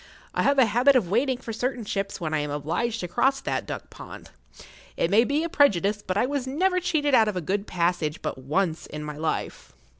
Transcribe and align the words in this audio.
I 0.33 0.41
have 0.41 0.57
a 0.57 0.65
habit 0.65 0.95
of 0.95 1.11
waiting 1.11 1.37
for 1.37 1.53
certain 1.53 1.85
ships 1.85 2.19
when 2.19 2.33
I 2.33 2.39
am 2.39 2.49
obliged 2.49 3.01
to 3.01 3.07
cross 3.07 3.39
that 3.41 3.67
duck 3.67 3.91
pond. 3.91 4.31
It 4.97 5.11
may 5.11 5.23
be 5.23 5.43
a 5.43 5.47
prejudice, 5.47 6.01
but 6.01 6.17
I 6.17 6.25
was 6.25 6.47
never 6.47 6.79
cheated 6.79 7.13
out 7.13 7.27
of 7.27 7.35
a 7.37 7.39
good 7.39 7.67
passage 7.67 8.23
but 8.23 8.39
once 8.39 8.87
in 8.87 9.03
my 9.03 9.17
life. 9.17 9.73